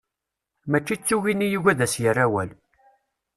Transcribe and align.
Mačči 0.69 0.95
d 0.97 1.01
tugin 1.07 1.45
i 1.45 1.47
yugi 1.51 1.69
ad 1.71 1.79
as-yerrawal. 1.85 2.49